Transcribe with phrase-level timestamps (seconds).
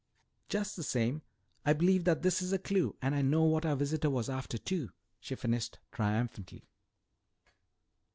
[0.49, 1.21] "Just the same,
[1.63, 4.57] I believe that this is a clue and I know what our visitor was after,
[4.57, 4.89] too,"
[5.19, 6.65] she finished triumphantly.